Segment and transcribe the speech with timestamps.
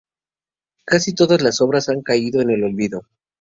[0.83, 3.03] Casi todas estas obras han caído en el olvido.